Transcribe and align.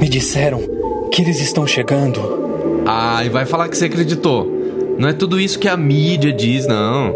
Me 0.00 0.08
disseram 0.08 0.60
que 1.10 1.22
eles 1.22 1.40
estão 1.40 1.66
chegando. 1.66 2.82
Ah, 2.86 3.24
e 3.24 3.28
vai 3.28 3.46
falar 3.46 3.68
que 3.68 3.76
você 3.76 3.86
acreditou. 3.86 4.46
Não 4.98 5.08
é 5.08 5.12
tudo 5.12 5.40
isso 5.40 5.58
que 5.58 5.68
a 5.68 5.76
mídia 5.76 6.32
diz, 6.32 6.66
não. 6.66 7.14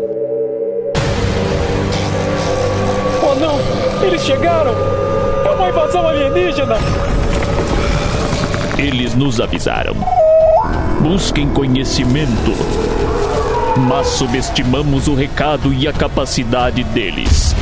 Oh 3.23 3.35
não! 3.39 4.07
Eles 4.07 4.23
chegaram! 4.23 4.75
É 5.45 5.51
uma 5.51 5.69
invasão 5.69 6.07
alienígena! 6.09 6.77
Eles 8.79 9.15
nos 9.15 9.41
avisaram. 9.41 9.95
Busquem 11.01 11.49
conhecimento. 11.49 12.53
Mas 13.89 14.09
subestimamos 14.09 15.07
o 15.07 15.15
recado 15.15 15.73
e 15.73 15.87
a 15.87 15.93
capacidade 15.93 16.83
deles. 16.85 17.55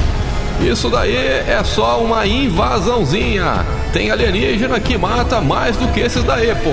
Isso 0.61 0.91
daí 0.91 1.17
é 1.17 1.63
só 1.65 2.01
uma 2.01 2.27
invasãozinha. 2.27 3.65
Tem 3.93 4.11
alienígena 4.11 4.81
que 4.81 4.99
mata 4.99 5.41
mais 5.41 5.77
do 5.77 5.87
que 5.89 6.01
esses 6.01 6.23
daí, 6.25 6.55
pô. 6.57 6.73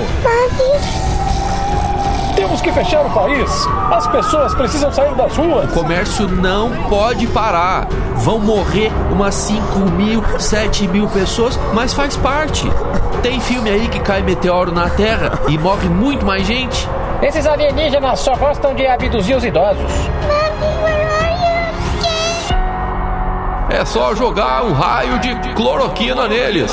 Temos 2.34 2.60
que 2.60 2.70
fechar 2.70 3.00
o 3.06 3.10
país. 3.10 3.66
As 3.90 4.06
pessoas 4.08 4.54
precisam 4.54 4.92
sair 4.92 5.14
das 5.14 5.34
ruas. 5.36 5.70
O 5.70 5.74
comércio 5.74 6.28
não 6.28 6.70
pode 6.88 7.26
parar. 7.28 7.88
Vão 8.16 8.38
morrer 8.38 8.92
umas 9.10 9.34
5 9.36 9.78
mil, 9.92 10.22
7 10.38 10.86
mil 10.88 11.08
pessoas, 11.08 11.58
mas 11.72 11.94
faz 11.94 12.16
parte. 12.16 12.70
Tem 13.22 13.40
filme 13.40 13.70
aí 13.70 13.88
que 13.88 14.00
cai 14.00 14.20
meteoro 14.20 14.70
na 14.70 14.90
Terra 14.90 15.32
e 15.48 15.56
morre 15.56 15.88
muito 15.88 16.26
mais 16.26 16.46
gente. 16.46 16.86
Esses 17.22 17.46
alienígenas 17.46 18.20
só 18.20 18.36
gostam 18.36 18.74
de 18.74 18.86
abduzir 18.86 19.36
os 19.36 19.44
idosos. 19.44 19.90
É 23.76 23.84
só 23.84 24.14
jogar 24.14 24.64
um 24.64 24.72
raio 24.72 25.18
de 25.18 25.34
cloroquina 25.52 26.26
neles. 26.26 26.72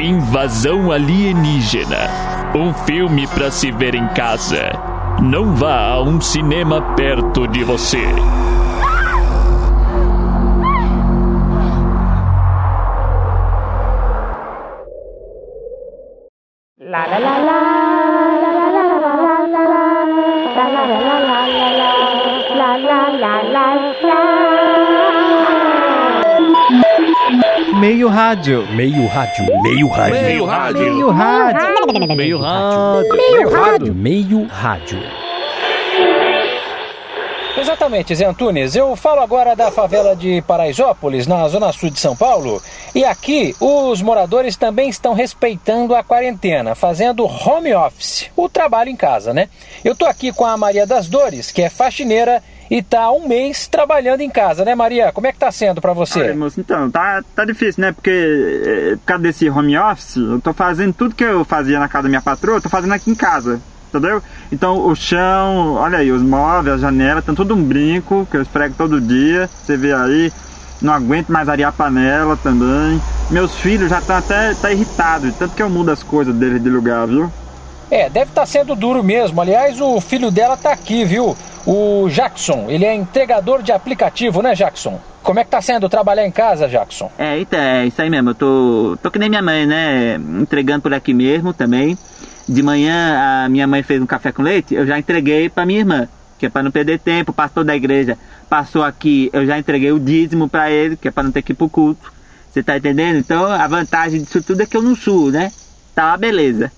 Invasão 0.00 0.90
alienígena. 0.90 2.08
Um 2.54 2.72
filme 2.72 3.26
para 3.26 3.50
se 3.50 3.70
ver 3.70 3.94
em 3.94 4.08
casa. 4.08 4.72
Não 5.20 5.54
vá 5.54 5.90
a 5.90 6.00
um 6.00 6.18
cinema 6.18 6.80
perto 6.96 7.46
de 7.46 7.62
você. 7.62 8.06
Meio 27.84 28.08
rádio. 28.08 28.66
Meio 28.68 29.06
rádio. 29.06 29.62
Meio 29.62 29.88
rádio. 29.88 30.22
Meio 30.22 30.44
rádio. 30.46 30.80
Meio 30.80 31.10
rádio. 31.10 32.16
Meio 32.16 32.38
rádio. 32.38 33.14
Meio 33.14 33.50
rádio. 33.50 33.94
Meio 33.94 34.46
rádio. 34.46 35.02
Exatamente, 37.58 38.14
Zé 38.14 38.24
Antunes. 38.24 38.74
Eu 38.74 38.96
falo 38.96 39.20
agora 39.20 39.54
da 39.54 39.70
favela 39.70 40.16
de 40.16 40.40
Paraisópolis, 40.46 41.26
na 41.26 41.46
zona 41.46 41.70
sul 41.72 41.90
de 41.90 42.00
São 42.00 42.16
Paulo. 42.16 42.58
E 42.94 43.04
aqui, 43.04 43.54
os 43.60 44.00
moradores 44.00 44.56
também 44.56 44.88
estão 44.88 45.12
respeitando 45.12 45.94
a 45.94 46.02
quarentena, 46.02 46.74
fazendo 46.74 47.26
home 47.26 47.74
office, 47.74 48.30
o 48.34 48.48
trabalho 48.48 48.88
em 48.88 48.96
casa, 48.96 49.34
né? 49.34 49.50
Eu 49.84 49.94
tô 49.94 50.06
aqui 50.06 50.32
com 50.32 50.46
a 50.46 50.56
Maria 50.56 50.86
das 50.86 51.06
Dores, 51.06 51.52
que 51.52 51.60
é 51.60 51.68
faxineira 51.68 52.42
e 52.70 52.82
tá 52.82 53.02
há 53.02 53.12
um 53.12 53.28
mês 53.28 53.66
trabalhando 53.66 54.20
em 54.20 54.30
casa, 54.30 54.64
né, 54.64 54.74
Maria? 54.74 55.12
Como 55.12 55.26
é 55.26 55.32
que 55.32 55.38
tá 55.38 55.50
sendo 55.50 55.80
pra 55.80 55.92
você? 55.92 56.20
Olha, 56.20 56.36
moço, 56.36 56.60
então, 56.60 56.90
tá, 56.90 57.22
tá 57.34 57.44
difícil, 57.44 57.82
né? 57.82 57.92
Porque 57.92 58.10
eh, 58.10 58.96
por 58.96 59.06
causa 59.06 59.22
desse 59.22 59.48
home 59.48 59.76
office, 59.76 60.16
eu 60.16 60.40
tô 60.40 60.52
fazendo 60.52 60.92
tudo 60.92 61.14
que 61.14 61.24
eu 61.24 61.44
fazia 61.44 61.78
na 61.78 61.88
casa 61.88 62.04
da 62.04 62.08
minha 62.08 62.22
patroa, 62.22 62.56
eu 62.56 62.62
tô 62.62 62.68
fazendo 62.68 62.92
aqui 62.92 63.10
em 63.10 63.14
casa, 63.14 63.60
entendeu? 63.88 64.22
Então, 64.50 64.86
o 64.86 64.94
chão, 64.94 65.74
olha 65.74 65.98
aí, 65.98 66.10
os 66.10 66.22
móveis, 66.22 66.76
a 66.76 66.78
janela, 66.78 67.20
estão 67.20 67.34
tudo 67.34 67.54
um 67.54 67.62
brinco, 67.62 68.26
que 68.30 68.36
eu 68.36 68.42
esfrego 68.42 68.74
todo 68.76 69.00
dia, 69.00 69.48
você 69.62 69.76
vê 69.76 69.92
aí. 69.92 70.32
Não 70.82 70.92
aguento 70.92 71.28
mais 71.30 71.48
arear 71.48 71.70
a 71.70 71.72
panela 71.72 72.36
também. 72.36 73.00
Meus 73.30 73.54
filhos 73.56 73.88
já 73.88 74.00
estão 74.00 74.16
até 74.16 74.52
tá 74.54 74.70
irritados, 74.70 75.34
tanto 75.36 75.54
que 75.54 75.62
eu 75.62 75.70
mudo 75.70 75.90
as 75.90 76.02
coisas 76.02 76.34
deles 76.34 76.62
de 76.62 76.68
lugar, 76.68 77.06
viu? 77.06 77.32
É, 77.90 78.10
deve 78.10 78.30
estar 78.30 78.44
sendo 78.44 78.74
duro 78.74 79.02
mesmo. 79.02 79.40
Aliás, 79.40 79.80
o 79.80 80.00
filho 80.00 80.30
dela 80.30 80.56
tá 80.56 80.72
aqui, 80.72 81.04
viu? 81.04 81.36
O 81.66 82.08
Jackson, 82.10 82.66
ele 82.68 82.84
é 82.84 82.94
entregador 82.94 83.62
de 83.62 83.72
aplicativo, 83.72 84.42
né, 84.42 84.54
Jackson? 84.54 85.00
Como 85.22 85.40
é 85.40 85.44
que 85.44 85.50
tá 85.50 85.62
sendo 85.62 85.88
trabalhar 85.88 86.26
em 86.26 86.30
casa, 86.30 86.68
Jackson? 86.68 87.10
É, 87.18 87.38
então, 87.38 87.58
é 87.58 87.86
isso 87.86 88.02
aí 88.02 88.10
mesmo. 88.10 88.30
Eu 88.30 88.34
tô, 88.34 88.98
tô 89.02 89.10
que 89.10 89.18
nem 89.18 89.30
minha 89.30 89.40
mãe, 89.40 89.64
né? 89.64 90.16
Entregando 90.16 90.82
por 90.82 90.92
aqui 90.92 91.14
mesmo 91.14 91.54
também. 91.54 91.96
De 92.46 92.62
manhã 92.62 93.44
a 93.44 93.48
minha 93.48 93.66
mãe 93.66 93.82
fez 93.82 94.02
um 94.02 94.06
café 94.06 94.30
com 94.30 94.42
leite, 94.42 94.74
eu 94.74 94.86
já 94.86 94.98
entreguei 94.98 95.48
pra 95.48 95.64
minha 95.64 95.78
irmã, 95.78 96.06
que 96.38 96.44
é 96.44 96.50
pra 96.50 96.62
não 96.62 96.70
perder 96.70 96.98
tempo. 96.98 97.30
O 97.30 97.34
pastor 97.34 97.64
da 97.64 97.74
igreja 97.74 98.18
passou 98.50 98.82
aqui, 98.82 99.30
eu 99.32 99.46
já 99.46 99.58
entreguei 99.58 99.90
o 99.92 99.98
dízimo 99.98 100.46
pra 100.46 100.70
ele, 100.70 100.96
que 100.96 101.08
é 101.08 101.10
pra 101.10 101.22
não 101.22 101.32
ter 101.32 101.40
que 101.40 101.52
ir 101.52 101.54
pro 101.54 101.70
culto. 101.70 102.12
Você 102.52 102.62
tá 102.62 102.76
entendendo? 102.76 103.16
Então 103.16 103.46
a 103.46 103.66
vantagem 103.66 104.22
disso 104.22 104.42
tudo 104.42 104.60
é 104.60 104.66
que 104.66 104.76
eu 104.76 104.82
não 104.82 104.94
suo, 104.94 105.30
né? 105.30 105.50
Tá 105.94 106.08
uma 106.08 106.18
beleza. 106.18 106.70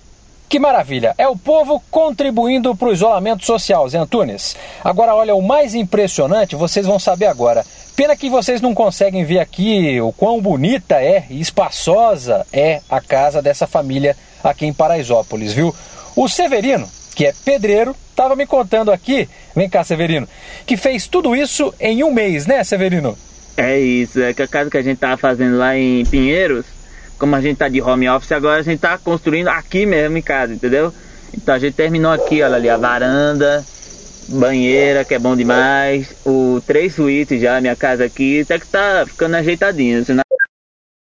Que 0.49 0.59
maravilha! 0.59 1.13
É 1.17 1.27
o 1.27 1.35
povo 1.35 1.83
contribuindo 1.91 2.73
para 2.73 2.87
o 2.87 2.93
isolamento 2.93 3.45
social, 3.45 3.87
Zé 3.89 3.97
Antunes. 3.97 4.55
Agora, 4.81 5.13
olha, 5.13 5.35
o 5.35 5.41
mais 5.41 5.75
impressionante 5.75 6.55
vocês 6.55 6.85
vão 6.85 6.97
saber 6.97 7.25
agora. 7.25 7.65
Pena 7.97 8.15
que 8.15 8.29
vocês 8.29 8.61
não 8.61 8.73
conseguem 8.73 9.25
ver 9.25 9.39
aqui 9.39 9.99
o 9.99 10.13
quão 10.13 10.41
bonita 10.41 11.01
é 11.01 11.25
e 11.29 11.41
espaçosa 11.41 12.45
é 12.53 12.79
a 12.89 13.01
casa 13.01 13.41
dessa 13.41 13.67
família 13.67 14.15
aqui 14.41 14.65
em 14.65 14.71
Paraisópolis, 14.71 15.51
viu? 15.51 15.75
O 16.15 16.29
Severino, 16.29 16.87
que 17.13 17.25
é 17.25 17.33
pedreiro, 17.43 17.93
estava 18.09 18.35
me 18.35 18.45
contando 18.45 18.89
aqui, 18.89 19.27
vem 19.53 19.67
cá, 19.67 19.83
Severino, 19.83 20.29
que 20.65 20.77
fez 20.77 21.07
tudo 21.07 21.35
isso 21.35 21.73
em 21.79 22.03
um 22.03 22.13
mês, 22.13 22.45
né, 22.45 22.63
Severino? 22.63 23.17
É 23.57 23.77
isso, 23.77 24.21
é 24.21 24.33
que 24.33 24.43
a 24.43 24.47
casa 24.47 24.69
que 24.69 24.77
a 24.77 24.81
gente 24.81 24.99
tava 24.99 25.17
fazendo 25.17 25.57
lá 25.57 25.75
em 25.75 26.05
Pinheiros, 26.05 26.65
como 27.17 27.35
a 27.35 27.41
gente 27.41 27.57
tá 27.57 27.67
de 27.67 27.81
home 27.81 28.07
office, 28.09 28.31
agora 28.31 28.59
a 28.59 28.63
gente 28.63 28.79
tá 28.79 28.97
construindo 28.97 29.47
aqui 29.47 29.85
mesmo 29.85 30.17
em 30.17 30.21
casa, 30.21 30.53
entendeu? 30.53 30.93
Então 31.33 31.55
a 31.55 31.59
gente 31.59 31.73
terminou 31.73 32.11
aqui, 32.11 32.41
olha 32.41 32.55
ali, 32.55 32.69
a 32.69 32.77
varanda, 32.77 33.65
banheira, 34.29 35.03
que 35.03 35.13
é 35.13 35.19
bom 35.19 35.35
demais, 35.35 36.15
o 36.25 36.61
três 36.65 36.95
suítes 36.95 37.41
já, 37.41 37.59
minha 37.61 37.75
casa 37.75 38.05
aqui, 38.05 38.41
até 38.41 38.59
que 38.59 38.67
tá 38.67 39.05
ficando 39.05 39.35
ajeitadinho. 39.35 40.03
Senão... 40.03 40.23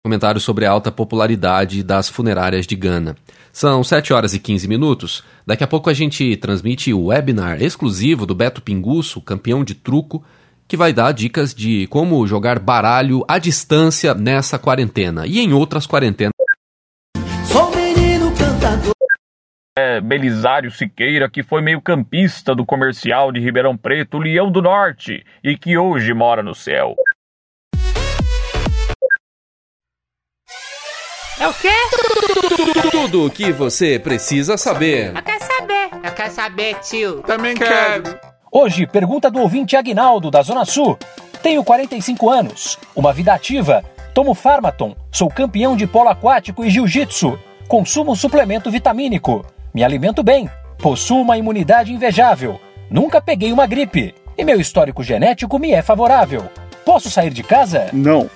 Comentário 0.05 0.39
sobre 0.39 0.65
a 0.65 0.71
alta 0.71 0.91
popularidade 0.91 1.81
das 1.81 2.07
funerárias 2.07 2.67
de 2.67 2.75
Gana. 2.75 3.15
São 3.51 3.83
7 3.83 4.13
horas 4.13 4.33
e 4.33 4.39
15 4.39 4.67
minutos. 4.67 5.23
Daqui 5.47 5.63
a 5.63 5.67
pouco 5.67 5.89
a 5.89 5.93
gente 5.93 6.35
transmite 6.35 6.93
o 6.93 7.05
webinar 7.05 7.61
exclusivo 7.61 8.25
do 8.25 8.35
Beto 8.35 8.61
Pinguço, 8.61 9.21
campeão 9.21 9.63
de 9.63 9.73
truco, 9.73 10.23
que 10.67 10.75
vai 10.75 10.91
dar 10.91 11.11
dicas 11.11 11.53
de 11.53 11.87
como 11.87 12.25
jogar 12.25 12.59
baralho 12.59 13.23
à 13.27 13.37
distância 13.37 14.13
nessa 14.13 14.57
quarentena 14.57 15.25
e 15.27 15.39
em 15.39 15.53
outras 15.53 15.85
quarentenas. 15.85 16.33
Sou 17.45 17.75
menino 17.75 18.31
cantador. 18.35 18.93
É 19.77 19.99
Belisário 19.99 20.71
Siqueira, 20.71 21.29
que 21.29 21.43
foi 21.43 21.61
meio 21.61 21.81
campista 21.81 22.55
do 22.55 22.65
comercial 22.65 23.31
de 23.31 23.39
Ribeirão 23.39 23.75
Preto, 23.75 24.17
Leão 24.17 24.51
do 24.51 24.61
Norte, 24.61 25.25
e 25.43 25.57
que 25.57 25.77
hoje 25.77 26.13
mora 26.13 26.41
no 26.41 26.55
céu. 26.55 26.95
É 31.37 31.47
o 31.47 31.53
quê? 31.53 31.73
Tudo 32.89 33.25
o 33.25 33.29
que 33.29 33.51
você 33.51 33.99
precisa 33.99 34.55
saber. 34.55 35.13
Eu 35.13 35.21
quero 35.21 35.43
saber. 35.43 35.89
Eu 36.05 36.11
quero 36.13 36.31
saber, 36.31 36.75
tio. 36.79 37.21
Também 37.23 37.55
quero. 37.55 38.34
Hoje, 38.57 38.87
pergunta 38.87 39.29
do 39.29 39.41
ouvinte 39.41 39.75
Agnaldo, 39.75 40.31
da 40.31 40.41
Zona 40.41 40.63
Sul. 40.63 40.97
Tenho 41.43 41.61
45 41.61 42.29
anos, 42.29 42.79
uma 42.95 43.11
vida 43.11 43.33
ativa, 43.33 43.83
tomo 44.13 44.33
Farmaton, 44.33 44.95
sou 45.11 45.27
campeão 45.27 45.75
de 45.75 45.85
polo 45.85 46.07
aquático 46.07 46.63
e 46.63 46.69
jiu-jitsu, 46.69 47.37
consumo 47.67 48.15
suplemento 48.15 48.71
vitamínico, 48.71 49.45
me 49.73 49.83
alimento 49.83 50.23
bem, 50.23 50.49
possuo 50.77 51.21
uma 51.21 51.37
imunidade 51.37 51.91
invejável, 51.91 52.57
nunca 52.89 53.19
peguei 53.19 53.51
uma 53.51 53.67
gripe 53.67 54.15
e 54.37 54.45
meu 54.45 54.57
histórico 54.57 55.03
genético 55.03 55.59
me 55.59 55.73
é 55.73 55.81
favorável. 55.81 56.45
Posso 56.85 57.11
sair 57.11 57.31
de 57.31 57.43
casa? 57.43 57.89
Não. 57.91 58.29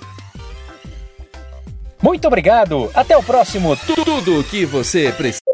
Muito 2.02 2.26
obrigado, 2.26 2.90
até 2.92 3.16
o 3.16 3.22
próximo. 3.22 3.74
Tudo 3.74 4.38
o 4.38 4.44
que 4.44 4.66
você 4.66 5.10
precisa. 5.12 5.49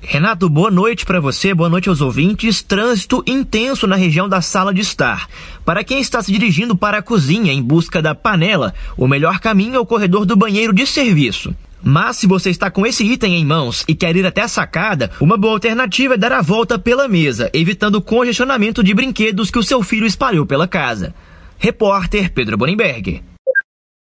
Renato, 0.00 0.48
boa 0.48 0.70
noite 0.70 1.04
para 1.04 1.20
você, 1.20 1.52
boa 1.52 1.68
noite 1.68 1.88
aos 1.88 2.00
ouvintes. 2.00 2.62
Trânsito 2.62 3.22
intenso 3.26 3.86
na 3.86 3.96
região 3.96 4.28
da 4.28 4.40
sala 4.40 4.72
de 4.72 4.80
estar. 4.80 5.28
Para 5.64 5.82
quem 5.82 6.00
está 6.00 6.22
se 6.22 6.30
dirigindo 6.30 6.76
para 6.76 6.98
a 6.98 7.02
cozinha 7.02 7.52
em 7.52 7.62
busca 7.62 8.00
da 8.00 8.14
panela, 8.14 8.74
o 8.96 9.08
melhor 9.08 9.40
caminho 9.40 9.76
é 9.76 9.78
o 9.78 9.86
corredor 9.86 10.24
do 10.24 10.36
banheiro 10.36 10.72
de 10.72 10.86
serviço. 10.86 11.54
Mas 11.82 12.16
se 12.16 12.26
você 12.26 12.50
está 12.50 12.70
com 12.70 12.86
esse 12.86 13.04
item 13.04 13.34
em 13.34 13.44
mãos 13.44 13.84
e 13.86 13.94
quer 13.94 14.16
ir 14.16 14.26
até 14.26 14.42
a 14.42 14.48
sacada, 14.48 15.10
uma 15.20 15.36
boa 15.36 15.54
alternativa 15.54 16.14
é 16.14 16.18
dar 16.18 16.32
a 16.32 16.42
volta 16.42 16.78
pela 16.78 17.06
mesa, 17.06 17.50
evitando 17.52 17.96
o 17.96 18.02
congestionamento 18.02 18.82
de 18.82 18.94
brinquedos 18.94 19.50
que 19.50 19.58
o 19.58 19.62
seu 19.62 19.82
filho 19.82 20.06
espalhou 20.06 20.46
pela 20.46 20.66
casa. 20.66 21.14
Repórter 21.58 22.32
Pedro 22.32 22.56
Bonenberg. 22.56 23.22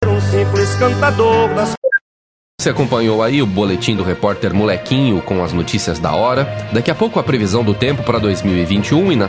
Um 0.05 0.20
simples 0.20 0.75
cantador 0.76 1.55
das 1.55 1.75
Você 2.66 2.70
acompanhou 2.70 3.22
aí 3.22 3.40
o 3.40 3.46
boletim 3.46 3.94
do 3.94 4.02
repórter 4.02 4.52
Molequinho 4.52 5.22
com 5.22 5.40
as 5.44 5.52
notícias 5.52 6.00
da 6.00 6.16
hora. 6.16 6.44
Daqui 6.72 6.90
a 6.90 6.96
pouco 6.96 7.20
a 7.20 7.22
previsão 7.22 7.62
do 7.62 7.72
tempo 7.72 8.02
para 8.02 8.18
2021 8.18 9.12
e 9.12 9.14
na 9.14 9.28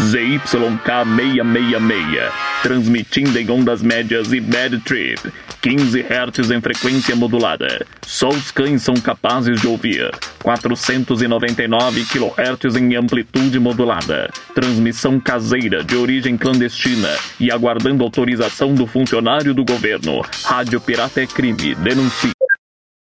ZYK 0.00 1.04
666, 1.16 2.32
transmitindo 2.60 3.38
em 3.38 3.48
ondas 3.52 3.80
médias 3.80 4.32
e 4.32 4.40
bad 4.40 4.80
trip, 4.80 5.32
15 5.60 6.00
Hz 6.00 6.50
em 6.50 6.60
frequência 6.60 7.16
modulada. 7.16 7.84
Só 8.06 8.28
os 8.28 8.50
cães 8.50 8.82
são 8.82 8.94
capazes 8.94 9.60
de 9.60 9.66
ouvir. 9.66 10.10
499 10.42 12.04
kHz 12.04 12.76
em 12.76 12.96
amplitude 12.96 13.58
modulada. 13.58 14.30
Transmissão 14.54 15.20
caseira 15.20 15.82
de 15.82 15.96
origem 15.96 16.36
clandestina 16.36 17.10
e 17.40 17.50
aguardando 17.50 18.04
autorização 18.04 18.74
do 18.74 18.86
funcionário 18.86 19.52
do 19.52 19.64
governo. 19.64 20.22
Rádio 20.44 20.80
Pirata 20.80 21.20
é 21.20 21.26
crime. 21.26 21.74
Denuncie. 21.74 22.32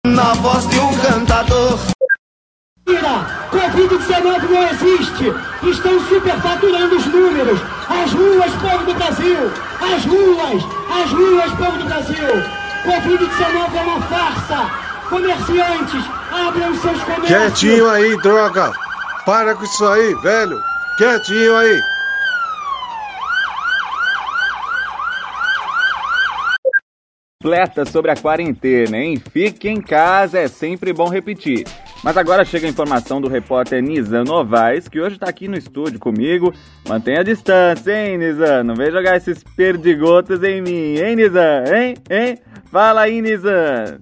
Na 0.06 0.32
voz 0.34 0.68
de 0.68 0.78
um. 0.78 0.95
Covid-19 3.50 4.42
não 4.50 4.62
existe. 4.68 5.34
Estão 5.62 6.00
superfaturando 6.08 6.96
os 6.96 7.06
números. 7.06 7.60
As 7.88 8.12
ruas, 8.12 8.52
povo 8.52 8.84
do 8.84 8.94
Brasil. 8.94 9.52
As 9.80 10.04
ruas, 10.04 10.64
as 10.90 11.12
ruas, 11.12 11.52
povo 11.52 11.78
do 11.78 11.84
Brasil. 11.84 12.42
Covid-19 12.84 13.74
é 13.74 13.82
uma 13.82 14.00
farsa. 14.02 14.70
Comerciantes, 15.08 16.04
abram 16.32 16.74
seus 16.74 17.02
comércios. 17.02 17.28
Quietinho 17.28 17.88
aí, 17.88 18.16
droga. 18.22 18.72
Para 19.24 19.54
com 19.54 19.64
isso 19.64 19.86
aí, 19.86 20.14
velho. 20.14 20.60
Quietinho 20.98 21.56
aí. 21.56 21.80
completa 27.46 27.84
sobre 27.84 28.10
a 28.10 28.16
quarentena, 28.16 28.98
hein? 28.98 29.22
Fique 29.30 29.68
em 29.68 29.80
casa, 29.80 30.40
é 30.40 30.48
sempre 30.48 30.92
bom 30.92 31.08
repetir. 31.08 31.64
Mas 32.06 32.16
agora 32.16 32.44
chega 32.44 32.68
a 32.68 32.70
informação 32.70 33.20
do 33.20 33.26
repórter 33.26 33.82
Nizam 33.82 34.22
Novaes, 34.22 34.86
que 34.86 35.00
hoje 35.00 35.18
tá 35.18 35.28
aqui 35.28 35.48
no 35.48 35.56
estúdio 35.56 35.98
comigo. 35.98 36.54
Mantenha 36.88 37.18
a 37.18 37.24
distância, 37.24 37.90
hein, 37.90 38.16
Nizam? 38.16 38.62
Não 38.62 38.76
vem 38.76 38.92
jogar 38.92 39.16
esses 39.16 39.42
perdigotos 39.42 40.40
em 40.44 40.62
mim, 40.62 41.00
hein, 41.00 41.16
Nizam? 41.16 41.64
Hein? 41.66 41.96
Hein? 42.08 42.38
Fala 42.70 43.00
aí, 43.00 43.20
Nizam! 43.20 43.98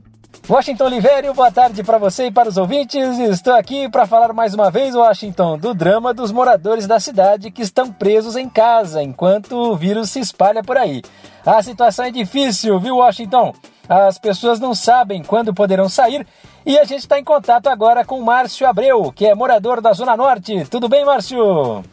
Washington 0.46 0.84
Oliveira, 0.84 1.32
boa 1.32 1.50
tarde 1.50 1.82
para 1.82 1.96
você 1.96 2.26
e 2.26 2.30
para 2.30 2.50
os 2.50 2.58
ouvintes. 2.58 3.18
Estou 3.18 3.54
aqui 3.54 3.88
para 3.88 4.04
falar 4.04 4.34
mais 4.34 4.52
uma 4.52 4.70
vez, 4.70 4.94
Washington, 4.94 5.56
do 5.56 5.72
drama 5.72 6.12
dos 6.12 6.30
moradores 6.30 6.86
da 6.86 7.00
cidade 7.00 7.50
que 7.50 7.62
estão 7.62 7.90
presos 7.90 8.36
em 8.36 8.50
casa 8.50 9.02
enquanto 9.02 9.56
o 9.56 9.74
vírus 9.74 10.10
se 10.10 10.20
espalha 10.20 10.62
por 10.62 10.76
aí. 10.76 11.00
A 11.46 11.62
situação 11.62 12.04
é 12.04 12.10
difícil, 12.10 12.78
viu, 12.78 12.96
Washington? 12.96 13.54
As 13.88 14.18
pessoas 14.18 14.60
não 14.60 14.74
sabem 14.74 15.22
quando 15.22 15.54
poderão 15.54 15.88
sair 15.88 16.26
e 16.66 16.78
a 16.78 16.84
gente 16.84 17.00
está 17.00 17.18
em 17.18 17.24
contato 17.24 17.68
agora 17.68 18.04
com 18.04 18.22
Márcio 18.22 18.66
Abreu, 18.66 19.12
que 19.12 19.26
é 19.26 19.34
morador 19.34 19.80
da 19.80 19.92
Zona 19.92 20.16
Norte. 20.16 20.64
Tudo 20.70 20.88
bem, 20.88 21.04
Márcio? 21.04 21.84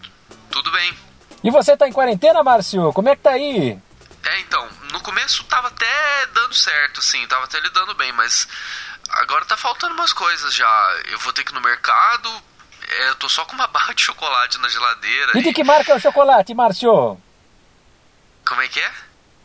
Tudo 0.50 0.72
bem. 0.72 0.94
E 1.44 1.50
você 1.50 1.74
está 1.74 1.88
em 1.88 1.94
quarentena, 1.94 2.44
Márcio? 2.44 2.94
Como 2.94 3.10
é 3.10 3.16
que 3.16 3.22
tá 3.22 3.32
aí? 3.32 3.78
É, 4.24 4.40
então, 4.42 4.68
no 4.92 5.02
começo 5.02 5.44
tava 5.46 5.68
até 5.68 6.26
dando 6.34 6.54
certo, 6.54 7.02
sim, 7.02 7.26
tava 7.28 7.46
até 7.46 7.60
lidando 7.60 7.96
bem, 7.96 8.12
mas 8.14 8.48
agora 9.10 9.44
tá 9.46 9.58
faltando 9.58 9.96
umas 9.96 10.14
coisas 10.14 10.54
já. 10.54 11.00
Eu 11.12 11.20
vou 11.20 11.34
ter 11.34 11.44
que 11.44 11.52
ir 11.52 11.56
no 11.56 11.62
mercado, 11.62 12.30
é, 12.88 13.10
eu 13.10 13.16
tô 13.16 13.28
só 13.28 13.44
com 13.46 13.54
uma 13.54 13.68
barra 13.72 13.94
de 13.94 14.04
chocolate 14.04 14.58
na 14.60 14.70
geladeira. 14.70 15.38
E 15.38 15.44
de 15.44 15.54
que 15.54 15.64
marca 15.64 15.92
é 15.92 15.96
o 15.96 16.00
chocolate, 16.00 16.54
Márcio? 16.54 17.18
Como 18.46 18.62
é 18.62 18.68
que 18.68 18.80
é? 18.80 18.92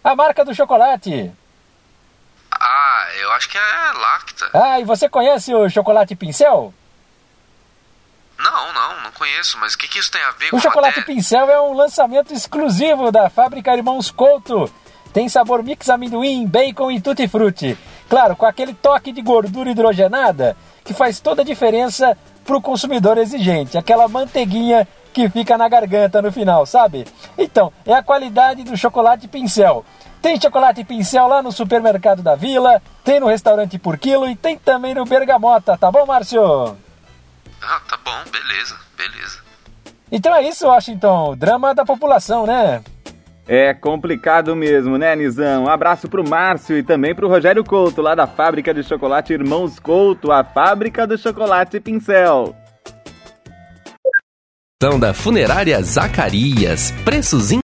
A 0.05 0.15
marca 0.15 0.45
do 0.45 0.55
chocolate. 0.55 1.33
Ah, 3.07 3.17
eu 3.17 3.33
acho 3.33 3.49
que 3.49 3.57
é 3.57 3.93
Lacta. 3.93 4.51
Ah, 4.53 4.81
e 4.81 4.85
você 4.85 5.09
conhece 5.09 5.55
o 5.55 5.69
chocolate 5.69 6.17
pincel? 6.17 6.75
Não, 8.39 8.73
não, 8.73 9.03
não 9.03 9.13
conheço, 9.13 9.57
mas 9.59 9.75
o 9.75 9.79
que, 9.79 9.89
que 9.89 9.99
isso 9.99 10.11
tem 10.11 10.21
a 10.23 10.31
ver 10.33 10.51
com 10.51 10.57
O 10.57 10.61
chocolate 10.61 11.03
pincel 11.03 11.49
é 11.49 11.61
um 11.61 11.73
lançamento 11.73 12.35
exclusivo 12.35 13.11
da 13.11 13.31
fábrica 13.31 13.75
Irmãos 13.75 14.11
Couto. 14.11 14.71
Tem 15.13 15.29
sabor 15.29 15.63
mix 15.63 15.89
amendoim, 15.89 16.47
bacon 16.47 16.91
e 16.91 17.01
tutti-frutti. 17.01 17.79
Claro, 18.09 18.37
com 18.37 18.45
aquele 18.45 18.75
toque 18.75 19.13
de 19.13 19.23
gordura 19.23 19.71
hidrogenada 19.71 20.57
que 20.85 20.93
faz 20.93 21.21
toda 21.21 21.43
a 21.43 21.45
diferença 21.45 22.17
para 22.45 22.57
o 22.57 22.63
consumidor 22.63 23.19
exigente. 23.19 23.79
Aquela 23.79 24.07
manteiguinha 24.09 24.87
que 25.13 25.31
fica 25.31 25.57
na 25.57 25.69
garganta 25.69 26.21
no 26.21 26.31
final, 26.31 26.67
sabe? 26.67 27.07
Então, 27.39 27.73
é 27.87 27.95
a 27.95 28.03
qualidade 28.03 28.65
do 28.65 28.77
chocolate 28.77 29.27
pincel. 29.27 29.85
Tem 30.21 30.41
chocolate 30.41 30.85
pincel 30.85 31.29
lá 31.29 31.43
no 31.43 31.53
supermercado 31.53 32.23
da 32.23 32.35
Vila, 32.35 32.83
tem 33.05 33.21
no 33.21 33.27
restaurante 33.27 33.79
por 33.79 33.97
quilo 33.97 34.29
e 34.29 34.35
tem 34.35 34.59
também 34.59 34.95
no 34.95 35.05
Bergamota, 35.05 35.77
tá 35.77 35.91
bom, 35.91 36.05
Márcio? 36.05 36.77
Ah, 37.63 37.81
tá 37.89 37.99
bom, 38.05 38.31
beleza, 38.31 38.77
beleza. 38.97 39.39
Então 40.11 40.35
é 40.35 40.43
isso, 40.43 40.67
Washington. 40.67 41.37
Drama 41.37 41.75
da 41.75 41.85
população, 41.85 42.47
né? 42.47 42.83
É 43.49 43.73
complicado 43.73 44.57
mesmo, 44.57 44.99
né, 44.99 45.15
Nizam? 45.15 45.65
Um 45.65 45.69
abraço 45.69 46.09
pro 46.09 46.29
Márcio 46.29 46.77
e 46.77 46.83
também 46.83 47.15
pro 47.15 47.29
Rogério 47.29 47.63
Couto, 47.63 48.03
lá 48.03 48.15
da 48.15 48.27
fábrica 48.27 48.75
de 48.75 48.83
chocolate 48.83 49.33
Irmãos 49.33 49.79
Couto, 49.79 50.33
a 50.33 50.43
fábrica 50.43 51.07
do 51.07 51.17
chocolate 51.17 51.79
pincel. 51.79 52.57
Então, 54.77 54.99
da 54.99 55.15
funerária 55.15 55.81
Zacarias, 55.83 56.91
preços 57.05 57.53
in... 57.53 57.61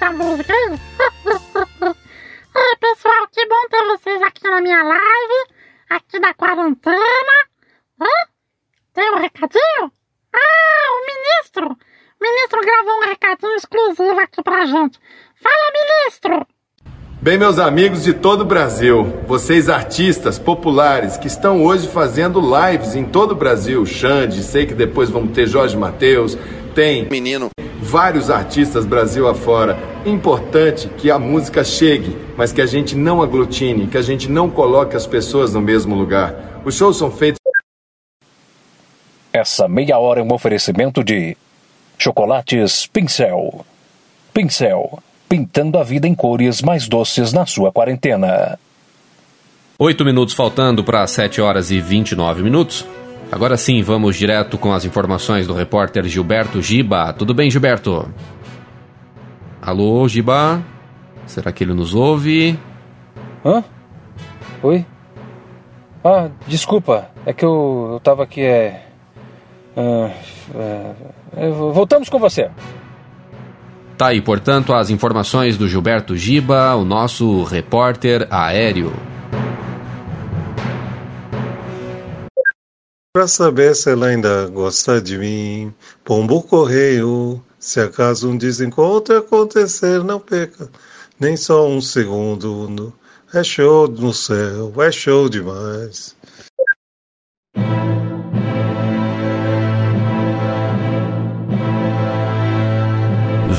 essa 0.00 0.12
música, 0.12 0.52
hein? 0.52 0.80
Ei, 2.56 2.76
pessoal, 2.80 3.28
que 3.30 3.46
bom 3.46 3.68
ter 3.70 3.86
vocês 3.86 4.22
aqui 4.22 4.48
na 4.48 4.60
minha 4.62 4.82
live, 4.82 5.54
aqui 5.90 6.18
da 6.18 6.32
quarentena. 6.32 6.96
Hã? 8.00 8.06
Tem 8.94 9.10
um 9.12 9.18
recadinho? 9.18 9.92
Ah, 10.32 10.88
o 10.90 11.06
ministro! 11.06 11.66
O 11.66 12.24
ministro 12.24 12.60
gravou 12.60 12.98
um 12.98 13.08
recadinho 13.08 13.56
exclusivo 13.56 14.18
aqui 14.20 14.42
pra 14.42 14.64
gente. 14.64 14.98
Fala, 15.36 15.72
ministro! 15.72 16.46
Bem, 17.22 17.36
meus 17.36 17.58
amigos 17.58 18.02
de 18.02 18.14
todo 18.14 18.40
o 18.40 18.46
Brasil, 18.46 19.04
vocês 19.26 19.68
artistas 19.68 20.38
populares 20.38 21.18
que 21.18 21.26
estão 21.26 21.62
hoje 21.62 21.86
fazendo 21.86 22.40
lives 22.40 22.94
em 22.94 23.04
todo 23.04 23.32
o 23.32 23.36
Brasil, 23.36 23.84
Xande, 23.84 24.42
sei 24.42 24.64
que 24.64 24.72
depois 24.72 25.10
vamos 25.10 25.32
ter 25.32 25.46
Jorge 25.46 25.76
Mateus, 25.76 26.38
tem 26.74 27.08
menino, 27.08 27.50
vários 27.80 28.30
artistas 28.30 28.86
Brasil 28.86 29.28
afora. 29.28 29.78
Importante 30.04 30.88
que 30.96 31.10
a 31.10 31.18
música 31.18 31.64
chegue, 31.64 32.16
mas 32.36 32.52
que 32.52 32.60
a 32.60 32.66
gente 32.66 32.96
não 32.96 33.20
aglutine, 33.20 33.86
que 33.86 33.98
a 33.98 34.02
gente 34.02 34.30
não 34.30 34.48
coloque 34.48 34.96
as 34.96 35.06
pessoas 35.06 35.52
no 35.52 35.60
mesmo 35.60 35.94
lugar. 35.94 36.60
Os 36.64 36.74
shows 36.74 36.96
são 36.96 37.10
feitos. 37.10 37.40
Essa 39.32 39.68
meia 39.68 39.98
hora 39.98 40.20
é 40.20 40.22
um 40.22 40.32
oferecimento 40.32 41.04
de 41.04 41.36
Chocolates 41.98 42.86
Pincel. 42.86 43.64
Pincel, 44.32 45.02
pintando 45.28 45.78
a 45.78 45.82
vida 45.82 46.08
em 46.08 46.14
cores 46.14 46.62
mais 46.62 46.88
doces 46.88 47.32
na 47.32 47.46
sua 47.46 47.70
quarentena. 47.70 48.58
Oito 49.78 50.04
minutos 50.04 50.34
faltando 50.34 50.84
para 50.84 51.06
7 51.06 51.40
horas 51.40 51.70
e 51.70 51.80
29 51.80 52.42
minutos. 52.42 52.84
Agora 53.32 53.56
sim, 53.56 53.80
vamos 53.80 54.16
direto 54.16 54.58
com 54.58 54.72
as 54.72 54.84
informações 54.84 55.46
do 55.46 55.54
repórter 55.54 56.04
Gilberto 56.04 56.60
Giba. 56.60 57.12
Tudo 57.12 57.32
bem, 57.32 57.48
Gilberto? 57.50 58.08
Alô, 59.62 60.08
Giba? 60.08 60.60
Será 61.26 61.52
que 61.52 61.62
ele 61.62 61.72
nos 61.72 61.94
ouve? 61.94 62.58
Hã? 63.44 63.62
Oi? 64.62 64.84
Ah, 66.04 66.28
desculpa. 66.48 67.08
É 67.24 67.32
que 67.32 67.44
eu, 67.44 67.90
eu 67.92 68.00
tava 68.00 68.24
aqui, 68.24 68.40
é... 68.40 68.84
ah, 69.76 70.10
é, 70.54 70.92
é, 71.36 71.50
voltamos 71.50 72.08
com 72.08 72.18
você. 72.18 72.50
Tá 73.96 74.08
aí, 74.08 74.20
portanto, 74.20 74.72
as 74.72 74.90
informações 74.90 75.56
do 75.56 75.68
Gilberto 75.68 76.16
Giba, 76.16 76.74
o 76.74 76.84
nosso 76.84 77.44
repórter 77.44 78.26
aéreo. 78.30 78.92
Pra 83.20 83.28
saber 83.28 83.76
se 83.76 83.90
ela 83.90 84.06
ainda 84.06 84.46
gosta 84.46 84.98
de 84.98 85.18
mim, 85.18 85.74
pombo 86.02 86.42
correio. 86.42 87.38
Se 87.58 87.78
acaso 87.78 88.30
um 88.30 88.34
desencontro 88.38 89.14
acontecer, 89.18 90.02
não 90.02 90.18
perca 90.18 90.70
nem 91.18 91.36
só 91.36 91.68
um 91.68 91.82
segundo. 91.82 92.94
É 93.34 93.44
show 93.44 93.86
no 93.86 94.14
céu, 94.14 94.72
é 94.78 94.90
show 94.90 95.28
demais. 95.28 96.16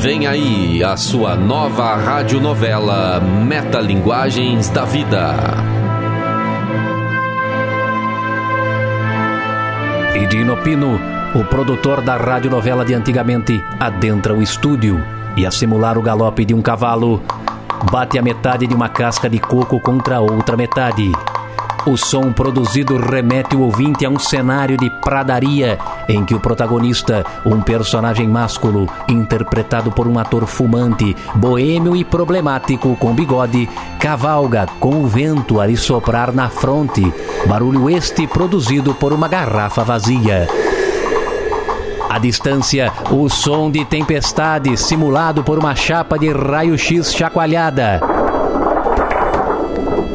Vem 0.02 0.26
aí 0.26 0.84
a 0.84 0.98
sua 0.98 1.36
nova 1.36 1.98
radionovela 1.98 3.20
Metalinguagens 3.20 4.70
da 4.70 4.86
Vida. 4.86 5.81
E 10.14 10.28
Pino, 10.64 11.00
o 11.34 11.46
produtor 11.46 12.02
da 12.02 12.18
radionovela 12.18 12.84
de 12.84 12.94
antigamente, 12.94 13.64
adentra 13.80 14.34
o 14.34 14.42
estúdio 14.42 15.02
e, 15.38 15.46
a 15.46 15.52
simular 15.52 15.98
o 15.98 16.02
galope 16.02 16.44
de 16.44 16.54
um 16.54 16.62
cavalo, 16.62 17.22
bate 17.90 18.20
a 18.20 18.22
metade 18.22 18.68
de 18.68 18.76
uma 18.76 18.90
casca 18.90 19.30
de 19.30 19.40
coco 19.40 19.80
contra 19.80 20.18
a 20.18 20.20
outra 20.20 20.58
metade. 20.58 21.12
O 21.86 21.98
som 21.98 22.32
produzido 22.32 22.96
remete 22.98 23.56
o 23.56 23.62
ouvinte 23.62 24.06
a 24.06 24.10
um 24.10 24.20
cenário 24.20 24.78
de 24.78 24.90
pradaria 24.90 25.80
em 26.08 26.24
que 26.24 26.36
o 26.36 26.40
protagonista, 26.40 27.26
um 27.44 27.60
personagem 27.60 28.28
másculo, 28.28 28.88
interpretado 29.10 29.92
por 29.92 30.08
um 30.08 30.20
ator 30.20 30.46
fumante, 30.46 31.16
boêmio 31.34 31.96
e 31.96 32.04
problemático 32.04 32.96
com 32.98 33.14
bigode, 33.14 33.68
cavalga 34.00 34.68
com 34.80 35.02
o 35.02 35.08
vento 35.08 35.60
a 35.60 35.66
lhe 35.66 35.76
soprar 35.76 36.32
na 36.32 36.50
fronte, 36.50 37.12
barulho 37.48 37.90
este 37.90 38.28
produzido 38.28 38.94
por 38.94 39.12
uma 39.12 39.28
garrafa 39.28 39.84
vazia. 39.84 40.48
À 42.08 42.20
distância, 42.20 42.92
o 43.10 43.28
som 43.28 43.72
de 43.72 43.84
tempestade 43.86 44.78
simulado 44.78 45.44
por 45.44 45.58
uma 45.58 45.74
chapa 45.74 46.20
de 46.20 46.32
raio-x 46.32 47.12
chacoalhada. 47.14 48.02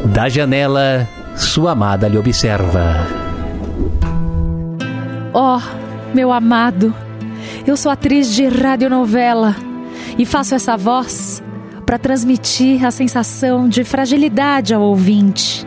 Da 0.05 0.29
janela, 0.29 1.07
sua 1.37 1.71
amada 1.71 2.07
lhe 2.07 2.17
observa. 2.17 2.95
Oh, 5.33 5.61
meu 6.13 6.31
amado, 6.31 6.93
eu 7.65 7.77
sou 7.77 7.91
atriz 7.91 8.33
de 8.33 8.47
radionovela 8.47 9.55
e 10.17 10.25
faço 10.25 10.55
essa 10.55 10.75
voz 10.75 11.43
para 11.85 11.99
transmitir 11.99 12.83
a 12.83 12.91
sensação 12.91 13.69
de 13.69 13.83
fragilidade 13.83 14.73
ao 14.73 14.81
ouvinte. 14.81 15.65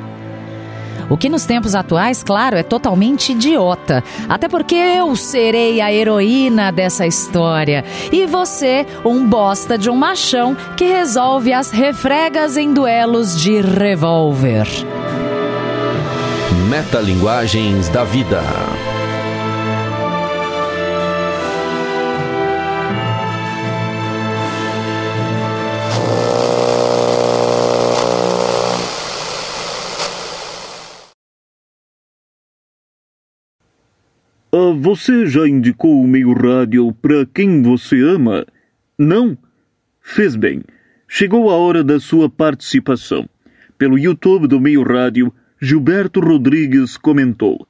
O 1.08 1.16
que 1.16 1.28
nos 1.28 1.44
tempos 1.44 1.74
atuais, 1.74 2.22
claro, 2.22 2.56
é 2.56 2.62
totalmente 2.62 3.32
idiota. 3.32 4.04
Até 4.28 4.48
porque 4.48 4.76
eu 4.76 5.16
serei 5.16 5.80
a 5.80 5.92
heroína 5.92 6.70
dessa 6.70 7.04
história. 7.04 7.84
E 8.12 8.26
você, 8.26 8.86
um 9.04 9.26
bosta 9.26 9.76
de 9.76 9.90
um 9.90 9.96
machão 9.96 10.56
que 10.76 10.84
resolve 10.84 11.52
as 11.52 11.72
refregas 11.72 12.56
em 12.56 12.72
duelos 12.72 13.40
de 13.40 13.60
revólver. 13.60 14.68
Metalinguagens 16.70 17.88
da 17.88 18.04
Vida. 18.04 18.40
Ah, 34.52 34.72
você 34.78 35.26
já 35.26 35.48
indicou 35.48 36.00
o 36.00 36.06
meio 36.06 36.32
rádio 36.32 36.92
para 37.02 37.26
quem 37.26 37.62
você 37.62 38.00
ama? 38.00 38.46
Não? 38.96 39.36
Fez 40.00 40.36
bem. 40.36 40.62
Chegou 41.08 41.50
a 41.50 41.56
hora 41.56 41.82
da 41.82 41.98
sua 41.98 42.30
participação. 42.30 43.28
Pelo 43.76 43.98
YouTube 43.98 44.46
do 44.46 44.60
Meio 44.60 44.84
Rádio, 44.84 45.34
Gilberto 45.60 46.20
Rodrigues 46.20 46.96
comentou: 46.96 47.68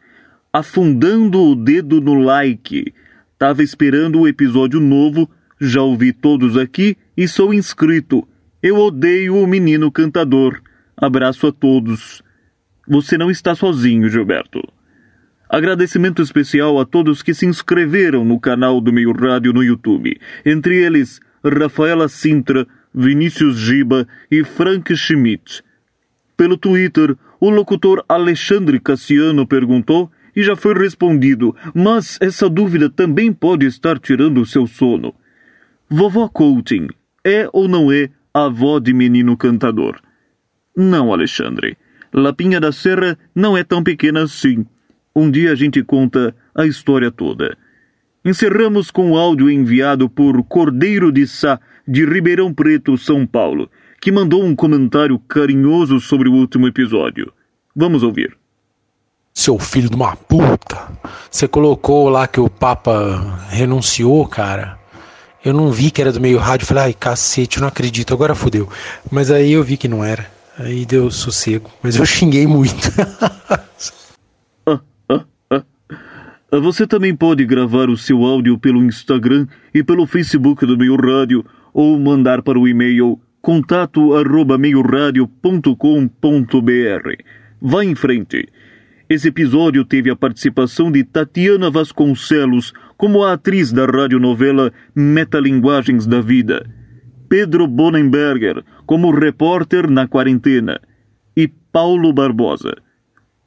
Afundando 0.53 1.41
o 1.41 1.57
dedo 1.57 2.01
no 2.01 2.15
like. 2.15 2.95
Tava 3.37 3.63
esperando 3.63 4.21
o 4.21 4.29
episódio 4.29 4.79
novo, 4.79 5.29
já 5.61 5.83
ouvi 5.83 6.13
todos 6.13 6.57
aqui 6.57 6.97
e 7.17 7.27
sou 7.27 7.53
inscrito. 7.53 8.27
Eu 8.63 8.77
odeio 8.77 9.37
o 9.37 9.47
menino 9.47 9.91
cantador. 9.91 10.61
Abraço 10.97 11.47
a 11.49 11.53
todos. 11.53 12.23
Você 12.87 13.19
não 13.19 13.31
está 13.31 13.55
sozinho, 13.55 14.09
Gilberto. 14.09 14.63
Agradecimento 15.49 16.23
especial 16.23 16.79
a 16.79 16.85
todos 16.85 17.23
que 17.23 17.35
se 17.35 17.45
inscreveram 17.45 18.25
no 18.25 18.39
canal 18.39 18.81
do 18.81 18.93
Meio 18.93 19.13
Rádio 19.13 19.53
no 19.53 19.65
YouTube. 19.65 20.21
Entre 20.47 20.77
eles, 20.77 21.21
Rafaela 21.45 22.09
Sintra, 22.09 22.69
Vinícius 22.95 23.59
Giba 23.59 24.07
e 24.31 24.45
Frank 24.45 24.95
Schmidt. 24.95 25.65
Pelo 26.37 26.57
Twitter, 26.57 27.17
o 27.41 27.49
locutor 27.49 28.05
Alexandre 28.09 28.79
Cassiano 28.79 29.47
perguntou 29.47 30.11
e 30.37 30.43
já 30.43 30.55
foi 30.55 30.75
respondido, 30.75 31.57
mas 31.75 32.19
essa 32.21 32.49
dúvida 32.49 32.91
também 32.91 33.33
pode 33.33 33.67
estar 33.67 33.99
tirando 33.99 34.41
o 34.41 34.47
seu 34.47 34.67
sono. 34.67 35.15
Vovó 35.89 36.29
Coaching 36.29 36.89
é 37.25 37.49
ou 37.53 37.67
não 37.67 37.91
é 37.91 38.11
avó 38.33 38.79
de 38.79 38.93
menino 38.93 39.37
cantador? 39.37 40.01
Não, 40.77 41.13
Alexandre. 41.13 41.77
Lapinha 42.13 42.61
da 42.61 42.73
Serra 42.73 43.19
não 43.35 43.57
é 43.57 43.65
tão 43.65 43.83
pequena 43.83 44.23
assim. 44.23 44.67
Um 45.15 45.31
dia 45.31 45.53
a 45.53 45.55
gente 45.55 45.83
conta 45.83 46.35
a 46.55 46.67
história 46.67 47.11
toda. 47.11 47.57
Encerramos 48.25 48.91
com 48.91 49.13
o 49.13 49.17
áudio 49.17 49.51
enviado 49.51 50.09
por 50.09 50.43
Cordeiro 50.45 51.11
de 51.11 51.27
Sá, 51.27 51.59
de 51.89 52.05
Ribeirão 52.05 52.53
Preto, 52.53 52.97
São 52.99 53.27
Paulo, 53.27 53.71
que 54.01 54.11
mandou 54.11 54.43
um 54.43 54.57
comentário 54.57 55.19
carinhoso 55.19 56.01
sobre 56.01 56.29
o 56.29 56.33
último 56.33 56.67
episódio. 56.67 57.33
Vamos 57.77 58.03
ouvir. 58.03 58.35
Seu 59.35 59.59
filho 59.59 59.91
de 59.91 59.95
uma 59.95 60.17
puta. 60.17 60.89
Você 61.31 61.47
colocou 61.47 62.09
lá 62.09 62.27
que 62.27 62.41
o 62.41 62.49
Papa 62.49 63.39
renunciou, 63.51 64.27
cara. 64.27 64.79
Eu 65.45 65.53
não 65.53 65.71
vi 65.71 65.91
que 65.91 66.01
era 66.01 66.13
do 66.13 66.21
meio 66.21 66.39
rádio. 66.39 66.67
Falei, 66.67 66.85
ai, 66.85 66.95
cacete, 66.95 67.59
eu 67.59 67.61
não 67.61 67.69
acredito. 67.69 68.15
Agora 68.15 68.35
fodeu. 68.35 68.69
Mas 69.11 69.31
aí 69.31 69.53
eu 69.53 69.63
vi 69.63 69.77
que 69.77 69.87
não 69.89 70.03
era. 70.03 70.27
Aí 70.59 70.85
deu 70.85 71.11
sossego. 71.11 71.71
Mas 71.83 71.97
eu 71.97 72.07
xinguei 72.07 72.47
muito. 72.47 72.77
Você 76.63 76.85
também 76.85 77.15
pode 77.15 77.45
gravar 77.45 77.89
o 77.89 77.97
seu 77.97 78.25
áudio 78.25 78.59
pelo 78.59 78.83
Instagram 78.83 79.47
e 79.73 79.85
pelo 79.85 80.05
Facebook 80.05 80.67
do 80.67 80.77
Meio 80.77 80.97
Rádio 80.97 81.45
ou 81.73 81.97
mandar 81.97 82.43
para 82.43 82.59
o 82.59 82.67
e-mail 82.67 83.21
contato 83.41 84.15
arroba. 84.15 84.57
Vá 87.61 87.85
em 87.85 87.95
frente. 87.95 88.49
Esse 89.09 89.29
episódio 89.29 89.85
teve 89.85 90.09
a 90.09 90.15
participação 90.15 90.91
de 90.91 91.03
Tatiana 91.03 91.69
Vasconcelos 91.69 92.73
como 92.97 93.25
a 93.25 93.33
atriz 93.33 93.73
da 93.73 93.85
radionovela 93.85 94.73
Metalinguagens 94.95 96.07
da 96.07 96.21
Vida, 96.21 96.65
Pedro 97.29 97.67
Bonenberger 97.67 98.63
como 98.87 99.11
repórter 99.11 99.91
na 99.91 100.07
quarentena 100.07 100.81
e 101.37 101.49
Paulo 101.49 102.13
Barbosa. 102.13 102.77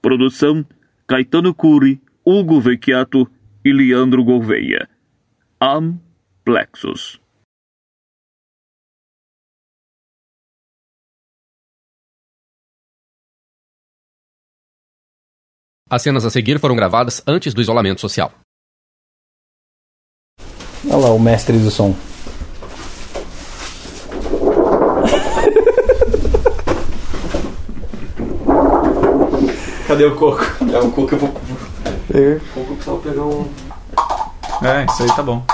Produção 0.01 0.65
Caetano 1.07 1.53
Cury, 1.53 2.01
Hugo 2.25 2.59
Vecchiato 2.59 3.25
e 3.63 3.71
Leandro 3.71 4.23
Gouveia. 4.23 4.89
Amplexus. 5.61 7.22
As 15.93 16.01
cenas 16.01 16.25
a 16.25 16.31
seguir 16.31 16.59
foram 16.59 16.75
gravadas 16.75 17.21
antes 17.27 17.53
do 17.53 17.61
isolamento 17.61 18.01
social. 18.01 18.31
Olha 20.89 20.97
lá 20.97 21.11
o 21.11 21.19
mestre 21.19 21.55
do 21.59 21.69
som. 21.69 21.95
Cadê 29.87 30.05
o 30.05 30.15
coco? 30.15 30.43
É 30.73 30.79
o 30.79 30.89
coco 30.89 31.13
eu 31.13 31.19
vou. 31.19 31.33
Pega. 32.11 32.37
O 32.37 32.39
coco 32.53 32.73
precisava 32.75 32.97
pegar 32.97 33.21
um. 33.21 33.47
É, 34.63 34.85
isso 34.85 35.03
aí 35.03 35.15
tá 35.15 35.21
bom. 35.21 35.45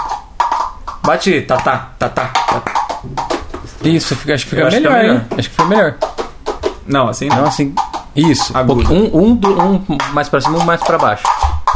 Bate, 1.06 1.42
tá, 1.42 1.58
tá, 1.58 1.92
tá, 2.00 2.08
tá. 2.08 2.28
tá. 2.28 2.64
Isso, 3.84 4.14
acho 4.14 4.24
que 4.46 4.50
fica 4.50 4.62
Eu 4.62 4.68
acho 4.68 4.78
que 4.78 4.84
melhor, 4.84 4.96
tá 4.96 5.02
melhor. 5.02 5.16
hein? 5.16 5.28
Acho 5.38 5.50
que 5.50 5.56
foi 5.58 5.66
melhor. 5.66 5.98
Não, 6.88 7.10
assim 7.10 7.28
não. 7.28 7.38
Não, 7.40 7.46
assim. 7.46 7.76
Isso. 8.16 8.56
Agudo. 8.58 8.92
Um, 8.94 9.24
um, 9.24 9.36
do- 9.36 9.62
um 9.62 9.82
mais 10.14 10.28
pra 10.30 10.42
cima, 10.42 10.58
um 10.58 10.64
mais 10.66 10.82
pra 10.82 10.98
baixo. 10.98 11.24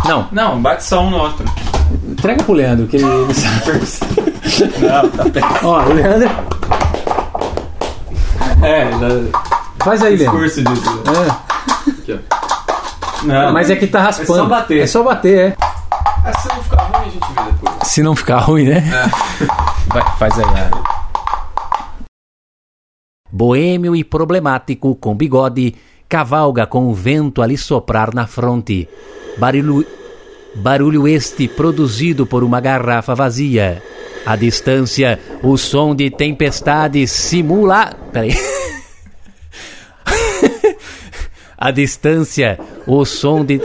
Não. 0.06 0.28
Não, 0.32 0.62
bate 0.62 0.84
só 0.84 1.02
um 1.02 1.10
no 1.10 1.18
outro. 1.18 1.46
Entrega 2.10 2.44
pro 2.44 2.54
Leandro, 2.54 2.88
que 2.88 2.98
ele, 2.98 3.06
ele 3.06 3.34
sabe. 3.86 4.34
Não, 4.80 5.10
tá 5.10 5.24
perto. 5.30 5.66
Ó, 5.68 5.82
o 5.84 5.94
Leandro. 5.94 6.30
É, 8.62 8.92
já. 8.92 9.40
Faz 9.86 10.02
aí, 10.04 10.16
Leandro. 10.16 10.44
Discurso 10.44 10.74
disso. 10.74 11.04
É. 12.10 12.20
Não, 13.26 13.54
Mas 13.54 13.70
é 13.70 13.76
que 13.76 13.88
tá 13.88 14.02
raspando. 14.02 14.34
É 14.34 14.36
só 14.44 14.46
bater. 14.46 14.82
É 14.82 14.88
só 14.88 15.04
bater, 15.04 15.38
é. 15.52 15.56
Ah, 16.26 16.34
se 16.40 16.48
não 16.50 16.64
ficar 16.64 16.82
ruim, 16.84 17.06
a 17.06 17.10
gente 17.10 17.28
vê 17.34 17.44
depois. 17.52 17.88
Se 17.88 18.04
não 18.04 18.16
ficar 18.16 18.38
ruim, 18.40 18.66
né? 18.70 18.82
Vai, 19.88 20.18
faz 20.18 20.40
aí. 20.40 20.46
é. 20.46 20.70
Boêmio 23.32 23.96
e 23.96 24.04
problemático 24.04 24.96
com 24.96 25.16
bigode, 25.16 25.76
cavalga 26.14 26.68
com 26.68 26.90
o 26.90 26.94
vento 26.94 27.42
a 27.42 27.48
lhe 27.48 27.58
soprar 27.58 28.14
na 28.14 28.28
fronte. 28.28 28.88
Barulho, 29.36 29.84
barulho 30.54 31.08
este 31.08 31.48
produzido 31.48 32.28
por 32.28 32.44
uma 32.44 32.60
garrafa 32.60 33.16
vazia. 33.16 33.82
À 34.24 34.36
distância, 34.36 35.20
o 35.42 35.58
som 35.58 35.96
de 35.96 36.12
tempestade 36.12 37.08
simula. 37.08 37.96
Peraí. 38.12 38.32
À 41.58 41.72
distância, 41.72 42.60
o 42.86 43.06
som 43.06 43.44
de. 43.46 43.62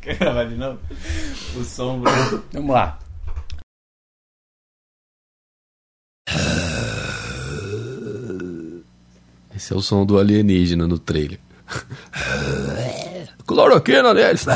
Quer 0.00 0.14
gravar 0.16 0.44
de 0.44 0.54
novo? 0.54 0.78
O 1.56 1.64
som. 1.64 2.02
Vamos 2.52 2.70
lá. 2.70 2.98
Esse 9.66 9.74
é 9.74 9.76
o 9.76 9.82
som 9.82 10.06
do 10.06 10.16
alienígena 10.16 10.86
no 10.86 10.96
trailer. 10.96 11.40
Cloroquina 13.44 14.14
neles. 14.14 14.46